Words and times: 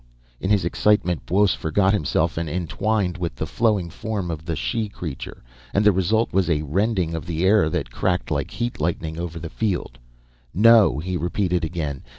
In 0.39 0.49
his 0.49 0.65
excitement, 0.65 1.27
Buos 1.27 1.53
forgot 1.53 1.93
himself 1.93 2.35
and 2.35 2.49
entwined 2.49 3.19
with 3.19 3.35
the 3.35 3.45
flowing 3.45 3.91
form 3.91 4.31
of 4.31 4.45
the 4.45 4.55
she 4.55 4.89
creature, 4.89 5.43
and 5.75 5.85
the 5.85 5.91
result 5.91 6.33
was 6.33 6.49
a 6.49 6.63
rending 6.63 7.13
of 7.13 7.27
the 7.27 7.45
air 7.45 7.69
that 7.69 7.91
cracked 7.91 8.31
like 8.31 8.49
heat 8.49 8.81
lightning 8.81 9.19
over 9.19 9.37
the 9.37 9.47
field. 9.51 9.99
"No," 10.55 10.97
he 10.97 11.17
repeated 11.17 11.63
again. 11.63 12.01